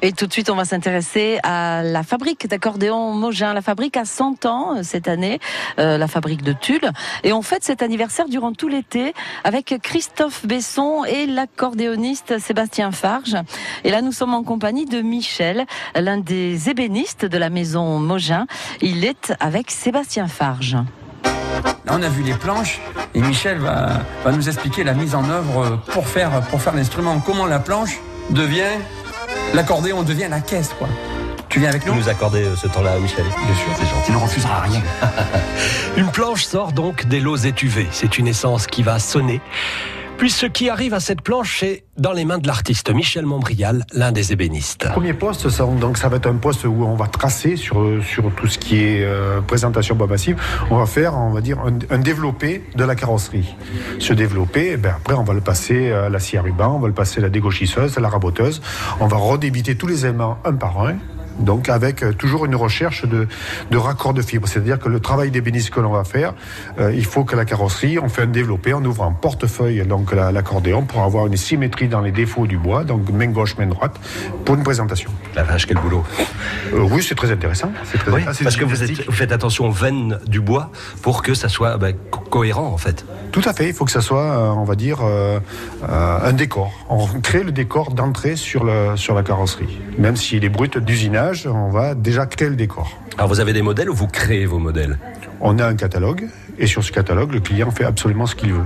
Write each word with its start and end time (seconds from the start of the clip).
Et 0.00 0.12
tout 0.12 0.26
de 0.28 0.32
suite, 0.32 0.48
on 0.48 0.54
va 0.54 0.64
s'intéresser 0.64 1.40
à 1.42 1.82
la 1.82 2.04
fabrique 2.04 2.46
d'accordéon 2.46 3.12
Mogin. 3.14 3.52
La 3.52 3.62
fabrique 3.62 3.96
a 3.96 4.04
100 4.04 4.46
ans 4.46 4.76
euh, 4.76 4.82
cette 4.82 5.08
année, 5.08 5.40
euh, 5.80 5.98
la 5.98 6.06
fabrique 6.06 6.42
de 6.42 6.52
Tulle. 6.52 6.90
Et 7.24 7.32
on 7.32 7.42
fête 7.42 7.64
cet 7.64 7.82
anniversaire 7.82 8.28
durant 8.28 8.52
tout 8.52 8.68
l'été 8.68 9.12
avec 9.42 9.74
Christophe 9.82 10.46
Besson 10.46 11.04
et 11.04 11.26
l'accordéoniste 11.26 12.38
Sébastien 12.38 12.92
Farge. 12.92 13.36
Et 13.82 13.90
là, 13.90 14.00
nous 14.00 14.12
sommes 14.12 14.34
en 14.34 14.44
compagnie 14.44 14.86
de 14.86 15.00
Michel, 15.00 15.66
l'un 15.96 16.18
des 16.18 16.70
ébénistes 16.70 17.24
de 17.24 17.38
la 17.38 17.50
maison 17.50 17.98
Mogin. 17.98 18.46
Il 18.80 19.04
est 19.04 19.32
avec 19.40 19.70
Sébastien 19.72 20.28
Farge. 20.28 20.76
Là, 21.64 21.92
on 21.92 22.02
a 22.02 22.08
vu 22.08 22.22
les 22.22 22.34
planches 22.34 22.80
et 23.14 23.20
Michel 23.20 23.58
va, 23.58 24.00
va 24.22 24.30
nous 24.30 24.48
expliquer 24.48 24.84
la 24.84 24.94
mise 24.94 25.16
en 25.16 25.28
œuvre 25.28 25.80
pour 25.88 26.06
faire, 26.06 26.40
pour 26.50 26.62
faire 26.62 26.74
l'instrument. 26.74 27.18
Comment 27.18 27.46
la 27.46 27.58
planche 27.58 27.98
devient 28.30 28.78
l'accordéon 29.54 30.02
devient 30.02 30.28
la 30.30 30.40
caisse, 30.40 30.74
quoi. 30.78 30.88
Tu 31.48 31.60
viens 31.60 31.70
avec 31.70 31.86
nous 31.86 31.94
nous 31.94 32.08
accordez 32.08 32.44
euh, 32.44 32.56
ce 32.56 32.68
temps-là, 32.68 32.98
Michel 32.98 33.24
Bien 33.24 33.54
sûr, 33.54 33.72
c'est 33.74 33.86
gentil. 33.86 34.10
Il 34.10 34.14
ne 34.14 34.20
refusera 34.20 34.60
rien. 34.60 34.82
Une 35.96 36.10
planche 36.10 36.44
sort 36.44 36.72
donc 36.72 37.06
des 37.06 37.20
lots 37.20 37.36
étuvés. 37.36 37.88
C'est 37.90 38.18
une 38.18 38.28
essence 38.28 38.66
qui 38.66 38.82
va 38.82 38.98
sonner. 38.98 39.40
Puis 40.18 40.30
ce 40.30 40.46
qui 40.46 40.68
arrive 40.68 40.94
à 40.94 41.00
cette 41.00 41.20
planche, 41.20 41.60
c'est 41.60 41.84
dans 41.96 42.10
les 42.10 42.24
mains 42.24 42.38
de 42.38 42.48
l'artiste 42.48 42.92
Michel 42.92 43.24
Montbrial, 43.24 43.86
l'un 43.92 44.10
des 44.10 44.32
ébénistes. 44.32 44.88
Premier 44.90 45.12
poste, 45.12 45.48
ça, 45.48 45.64
donc 45.64 45.96
ça 45.96 46.08
va 46.08 46.16
être 46.16 46.26
un 46.26 46.34
poste 46.34 46.64
où 46.64 46.82
on 46.84 46.96
va 46.96 47.06
tracer 47.06 47.54
sur, 47.54 48.02
sur 48.02 48.34
tout 48.34 48.48
ce 48.48 48.58
qui 48.58 48.82
est 48.82 49.04
euh, 49.04 49.40
présentation 49.40 49.94
bois 49.94 50.08
massive. 50.08 50.36
On 50.70 50.78
va 50.78 50.86
faire, 50.86 51.16
on 51.16 51.30
va 51.30 51.40
dire, 51.40 51.60
un, 51.60 51.78
un 51.94 51.98
développé 51.98 52.64
de 52.74 52.82
la 52.82 52.96
carrosserie. 52.96 53.54
Ce 54.00 54.12
développé, 54.12 54.70
eh 54.72 54.76
ben 54.76 54.94
après, 54.96 55.14
on 55.14 55.22
va 55.22 55.34
le 55.34 55.40
passer 55.40 55.92
à 55.92 56.08
la 56.08 56.18
scie 56.18 56.36
à 56.36 56.42
ruban, 56.42 56.74
on 56.74 56.80
va 56.80 56.88
le 56.88 56.94
passer 56.94 57.20
à 57.20 57.22
la 57.22 57.30
dégauchisseuse, 57.30 57.96
à 57.96 58.00
la 58.00 58.08
raboteuse. 58.08 58.60
On 58.98 59.06
va 59.06 59.16
redébiter 59.16 59.76
tous 59.76 59.86
les 59.86 60.04
aimants 60.04 60.38
un 60.44 60.54
par 60.54 60.84
un 60.84 60.96
donc 61.38 61.68
avec 61.68 62.02
euh, 62.02 62.12
toujours 62.12 62.44
une 62.46 62.54
recherche 62.56 63.04
de, 63.06 63.26
de 63.70 63.76
raccord 63.76 64.14
de 64.14 64.22
fibres. 64.22 64.48
C'est-à-dire 64.48 64.78
que 64.78 64.88
le 64.88 65.00
travail 65.00 65.30
d'ébéniste 65.30 65.70
que 65.70 65.80
l'on 65.80 65.92
va 65.92 66.04
faire, 66.04 66.34
euh, 66.78 66.92
il 66.94 67.04
faut 67.04 67.24
que 67.24 67.36
la 67.36 67.44
carrosserie, 67.44 67.98
on 67.98 68.08
fait 68.08 68.22
un 68.22 68.26
développé, 68.26 68.74
on 68.74 68.84
ouvre 68.84 69.02
un 69.04 69.12
portefeuille, 69.12 69.84
donc 69.86 70.12
la- 70.12 70.32
l'accordéon, 70.32 70.82
pour 70.82 71.02
avoir 71.02 71.26
une 71.26 71.36
symétrie 71.36 71.88
dans 71.88 72.00
les 72.00 72.12
défauts 72.12 72.46
du 72.46 72.58
bois, 72.58 72.84
donc 72.84 73.08
main 73.10 73.26
gauche, 73.28 73.56
main 73.58 73.66
droite, 73.66 73.96
pour 74.44 74.54
une 74.54 74.62
présentation. 74.62 75.10
La 75.34 75.42
vache, 75.42 75.66
quel 75.66 75.78
boulot. 75.78 76.04
Euh, 76.74 76.80
oui, 76.90 77.02
c'est 77.02 77.14
très 77.14 77.30
intéressant. 77.30 77.70
C'est 77.84 77.98
très 77.98 78.10
Oui, 78.10 78.20
intéressant. 78.20 78.44
parce 78.44 78.56
que 78.56 78.64
vous, 78.64 78.74
gymnastique. 78.74 79.00
êtes- 79.00 79.06
vous 79.06 79.12
faites 79.12 79.32
attention 79.32 79.66
aux 79.66 79.72
veines 79.72 80.18
du 80.26 80.40
bois 80.40 80.70
pour 81.02 81.22
que 81.22 81.34
ça 81.34 81.48
soit 81.48 81.76
bah, 81.76 81.92
co- 82.10 82.20
cohérent, 82.20 82.66
en 82.66 82.78
fait. 82.78 83.04
Tout 83.32 83.42
à 83.44 83.52
fait, 83.52 83.68
il 83.68 83.74
faut 83.74 83.84
que 83.84 83.90
ça 83.90 84.00
soit, 84.00 84.22
euh, 84.22 84.48
on 84.50 84.64
va 84.64 84.74
dire, 84.74 84.98
un 85.88 86.32
décor. 86.32 86.72
On 86.88 87.06
crée 87.20 87.42
le 87.42 87.52
décor 87.52 87.92
d'entrée 87.92 88.36
sur, 88.36 88.64
le, 88.64 88.96
sur 88.96 89.14
la 89.14 89.22
carrosserie. 89.22 89.78
Même 89.98 90.16
s'il 90.16 90.44
est 90.44 90.48
brut 90.48 90.78
d'usinage, 90.78 91.27
on 91.46 91.70
va 91.70 91.94
déjà 91.94 92.26
créer 92.26 92.48
le 92.48 92.56
décor. 92.56 92.98
Alors 93.16 93.28
vous 93.28 93.40
avez 93.40 93.52
des 93.52 93.62
modèles 93.62 93.90
ou 93.90 93.94
vous 93.94 94.06
créez 94.06 94.46
vos 94.46 94.58
modèles? 94.58 94.98
On 95.40 95.58
a 95.60 95.66
un 95.66 95.74
catalogue, 95.76 96.26
et 96.58 96.66
sur 96.66 96.82
ce 96.82 96.90
catalogue, 96.90 97.32
le 97.32 97.38
client 97.38 97.70
fait 97.70 97.84
absolument 97.84 98.26
ce 98.26 98.34
qu'il 98.34 98.52
veut. 98.52 98.64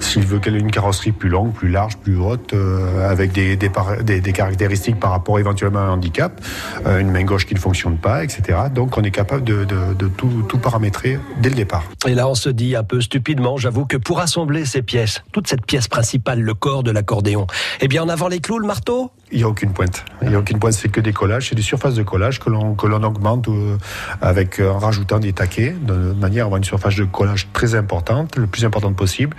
S'il 0.00 0.22
veut 0.22 0.38
qu'elle 0.38 0.56
ait 0.56 0.60
une 0.60 0.70
carrosserie 0.70 1.12
plus 1.12 1.28
longue, 1.28 1.52
plus 1.52 1.68
large, 1.68 1.98
plus 1.98 2.16
haute, 2.16 2.54
euh, 2.54 3.10
avec 3.10 3.32
des, 3.32 3.56
des, 3.56 3.68
par- 3.68 4.02
des- 4.02 4.22
des 4.22 4.32
caractéristiques 4.32 4.98
par 4.98 5.10
rapport 5.10 5.38
éventuellement 5.38 5.80
à 5.80 5.82
un 5.82 5.90
handicap, 5.90 6.40
euh, 6.86 6.98
une 7.00 7.10
main 7.10 7.24
gauche 7.24 7.44
qui 7.44 7.52
ne 7.54 7.58
fonctionne 7.58 7.98
pas, 7.98 8.24
etc. 8.24 8.58
Donc 8.74 8.96
on 8.96 9.02
est 9.02 9.10
capable 9.10 9.44
de, 9.44 9.64
de- 9.64 9.92
de 9.92 10.08
tout, 10.08 10.44
tout 10.48 10.56
paramétrer 10.58 11.18
dès 11.40 11.50
le 11.50 11.56
départ. 11.56 11.84
Et 12.06 12.14
là, 12.14 12.26
on 12.26 12.34
se 12.34 12.48
dit 12.48 12.74
un 12.74 12.84
peu 12.84 13.02
stupidement, 13.02 13.58
j'avoue, 13.58 13.84
que 13.84 13.98
pour 13.98 14.20
assembler 14.20 14.64
ces 14.64 14.80
pièces, 14.80 15.22
toute 15.32 15.46
cette 15.46 15.66
pièce 15.66 15.88
principale, 15.88 16.40
le 16.40 16.54
corps 16.54 16.84
de 16.84 16.90
l'accordéon, 16.90 17.46
eh 17.82 17.88
bien, 17.88 18.02
en 18.02 18.08
avant 18.08 18.28
les 18.28 18.40
clous, 18.40 18.58
le 18.58 18.66
marteau? 18.66 19.10
Il 19.32 19.38
n'y 19.38 19.44
a 19.44 19.48
aucune 19.48 19.72
pointe. 19.72 20.04
Il 20.22 20.28
n'y 20.28 20.34
a 20.34 20.38
aucune 20.38 20.58
pointe, 20.58 20.74
c'est 20.74 20.88
que 20.88 21.00
des 21.00 21.12
collages, 21.12 21.48
c'est 21.48 21.54
des 21.54 21.62
surfaces 21.62 21.94
de 21.94 22.02
collage 22.02 22.38
que 22.38 22.50
l'on 22.50 22.74
que 22.74 22.86
l'on 22.86 23.02
augmente 23.02 23.48
euh, 23.48 23.76
avec 24.20 24.60
euh, 24.60 24.70
en 24.70 24.78
rajoutant 24.78 25.18
des 25.18 25.32
taquets, 25.32 25.74
de 25.80 25.94
manière 26.12 26.44
à 26.44 26.46
avoir 26.46 26.58
une 26.58 26.64
surface 26.64 26.96
de 26.96 27.04
collage 27.04 27.48
très 27.52 27.74
importante, 27.74 28.36
le 28.36 28.46
plus 28.46 28.64
importante 28.64 28.96
possible. 28.96 29.36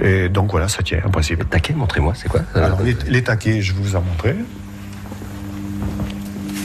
Et 0.00 0.28
donc 0.28 0.50
voilà, 0.52 0.68
ça 0.68 0.82
tient 0.82 1.00
en 1.04 1.10
principe. 1.10 1.48
Taquet, 1.50 1.74
montrez-moi, 1.74 2.14
c'est 2.16 2.28
quoi 2.28 2.40
Alors 2.54 2.80
les, 2.82 2.96
les 3.08 3.22
taquets, 3.22 3.60
je 3.60 3.74
vous 3.74 3.96
en 3.96 4.02
montrer. 4.02 4.36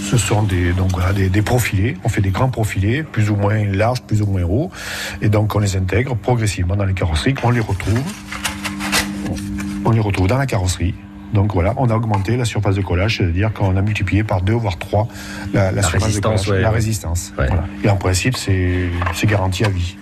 Ce 0.09 0.17
sont 0.17 0.41
des, 0.41 0.73
donc 0.73 0.91
voilà, 0.91 1.13
des, 1.13 1.29
des 1.29 1.41
profilés. 1.41 1.97
On 2.03 2.09
fait 2.09 2.21
des 2.21 2.31
grands 2.31 2.49
profilés, 2.49 3.03
plus 3.03 3.29
ou 3.29 3.35
moins 3.35 3.63
larges, 3.65 4.01
plus 4.01 4.21
ou 4.21 4.25
moins 4.25 4.43
hauts. 4.43 4.71
Et 5.21 5.29
donc 5.29 5.53
on 5.55 5.59
les 5.59 5.75
intègre 5.75 6.15
progressivement 6.15 6.75
dans 6.75 6.85
les 6.85 6.95
carrosseries. 6.95 7.35
On 7.43 7.51
les 7.51 7.59
retrouve. 7.59 8.01
On 9.85 9.91
les 9.91 9.99
retrouve 9.99 10.27
dans 10.27 10.37
la 10.37 10.45
carrosserie. 10.45 10.95
Donc 11.33 11.53
voilà, 11.53 11.73
on 11.77 11.89
a 11.89 11.95
augmenté 11.95 12.37
la 12.37 12.45
surface 12.45 12.75
de 12.75 12.81
collage, 12.81 13.17
c'est-à-dire 13.17 13.53
qu'on 13.53 13.75
a 13.77 13.81
multiplié 13.81 14.23
par 14.23 14.41
deux 14.41 14.53
voire 14.53 14.77
trois 14.79 15.07
la, 15.53 15.71
la 15.71 15.81
surface 15.83 16.03
résistance, 16.03 16.41
de 16.41 16.45
collage, 16.47 16.57
ouais, 16.57 16.61
la 16.63 16.71
résistance. 16.71 17.33
Ouais. 17.37 17.47
Voilà. 17.47 17.65
Et 17.83 17.89
en 17.89 17.95
principe, 17.97 18.35
c'est 18.35 18.89
c'est 19.13 19.27
garanti 19.27 19.63
à 19.63 19.69
vie. 19.69 19.95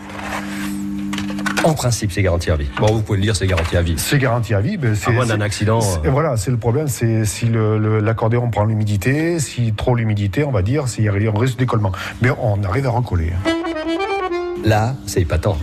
En 1.64 1.74
principe, 1.74 2.12
c'est 2.14 2.22
garanti 2.22 2.50
à 2.50 2.56
vie. 2.56 2.70
Bon, 2.80 2.88
vous 2.88 3.02
pouvez 3.02 3.18
le 3.18 3.24
dire, 3.24 3.36
c'est 3.36 3.48
garanti 3.48 3.76
à 3.76 3.82
vie. 3.82 3.96
C'est 3.98 4.20
garanti 4.20 4.54
à 4.54 4.62
vie. 4.62 4.78
ben, 4.78 4.96
c'est- 4.96 5.10
À 5.10 5.14
moins 5.14 5.26
d'un 5.26 5.42
accident. 5.42 5.80
euh, 6.06 6.10
Voilà, 6.10 6.38
c'est 6.38 6.52
le 6.52 6.56
problème, 6.58 6.88
c'est 6.88 7.26
si 7.26 7.46
le- 7.48 7.78
le- 7.78 8.00
l'accordéon 8.00 8.50
prend 8.50 8.64
l'humidité, 8.64 9.40
si 9.40 9.74
trop 9.74 9.94
l'humidité, 9.96 10.46
on 10.46 10.52
va 10.52 10.62
dire, 10.62 10.88
s'il 10.88 11.04
y 11.04 11.09
a 11.09 11.12
un 11.12 11.40
risque 11.40 11.58
d'écollement. 11.59 11.92
Mais 12.22 12.30
on 12.42 12.64
arrive 12.64 12.86
à 12.86 12.92
recoller. 12.92 13.34
hein. 13.46 13.52
Là, 14.64 14.96
c'est 15.08 15.22
épatant. 15.22 15.58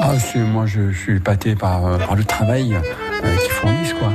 Ah, 0.00 0.18
c'est- 0.18 0.38
moi, 0.38 0.66
je, 0.66 0.90
je 0.90 0.98
suis 0.98 1.16
épaté 1.16 1.54
par, 1.54 1.86
euh, 1.86 1.98
par 1.98 2.16
le 2.16 2.24
travail 2.24 2.74
euh, 2.74 3.36
qu'ils 3.36 3.50
fournissent, 3.52 3.94
quoi. 3.94 4.10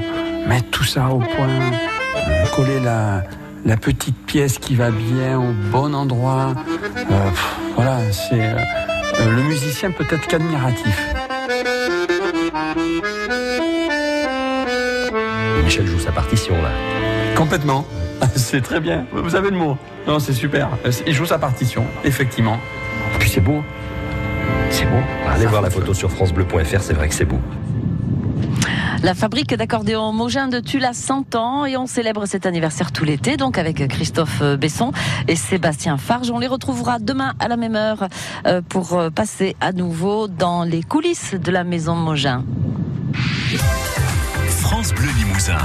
Mettre 0.48 0.70
tout 0.72 0.84
ça 0.84 1.10
au 1.10 1.20
point, 1.20 1.72
coller 2.56 2.80
la, 2.80 3.24
la 3.66 3.78
petite 3.78 4.18
pièce 4.26 4.58
qui 4.60 4.76
va 4.76 4.92
bien 4.92 5.40
au 5.40 5.52
bon 5.72 5.94
endroit. 5.94 6.54
Euh, 7.12 7.30
pff, 7.30 7.56
voilà, 7.76 8.00
c'est. 8.12 8.40
euh, 8.40 8.56
le 9.36 9.44
musicien 9.44 9.92
peut 9.92 10.06
être 10.10 10.28
qu'admiratif. 10.28 11.14
Michel 15.64 15.88
joue 15.88 16.00
sa 16.00 16.12
partition, 16.12 16.56
là. 16.62 16.70
Complètement. 17.36 17.86
C'est 18.36 18.62
très 18.62 18.80
bien. 18.80 19.06
Vous 19.12 19.36
avez 19.36 19.50
le 19.50 19.58
mot. 19.58 19.78
Non, 20.08 20.20
c'est 20.20 20.34
super. 20.34 20.70
Euh, 20.86 20.92
Il 21.08 21.14
joue 21.14 21.26
sa 21.26 21.40
partition, 21.40 21.84
effectivement. 22.06 22.58
Puis 23.20 23.30
c'est 23.30 23.42
beau. 23.42 23.62
C'est 24.70 24.86
beau. 24.86 24.98
Allez 25.30 25.44
Ça 25.44 25.50
voir 25.50 25.62
la 25.62 25.70
fait- 25.70 25.80
photo 25.80 25.94
sur 25.94 26.10
FranceBleu.fr, 26.12 26.82
c'est 26.82 26.94
vrai 26.94 27.10
que 27.10 27.16
c'est 27.16 27.26
beau. 27.26 27.40
La 29.04 29.14
fabrique 29.14 29.54
d'accordéon 29.54 30.14
Mogin 30.14 30.48
de 30.48 30.62
Tulle 30.62 30.86
a 30.86 30.94
100 30.94 31.36
ans 31.36 31.66
et 31.66 31.76
on 31.76 31.88
célèbre 31.88 32.26
cet 32.26 32.46
anniversaire 32.46 32.94
tout 32.94 33.04
l'été, 33.04 33.36
donc 33.36 33.58
avec 33.58 33.86
Christophe 33.90 34.42
Besson 34.56 34.94
et 35.28 35.36
Sébastien 35.36 35.98
Farge. 35.98 36.32
On 36.32 36.40
les 36.40 36.48
retrouvera 36.48 37.00
demain 37.00 37.34
à 37.40 37.50
la 37.50 37.58
même 37.58 37.76
heure 37.76 38.08
euh, 38.48 38.62
pour 38.62 38.94
euh, 38.94 39.10
passer 39.10 39.58
à 39.60 39.74
nouveau 39.74 40.30
dans 40.30 40.64
les 40.64 40.84
coulisses 40.84 41.34
de 41.34 41.52
la 41.52 41.66
maison 41.66 41.96
Mogin. 41.96 42.46
France 44.48 44.94
Bleu 44.94 45.10
Limousin. 45.18 45.58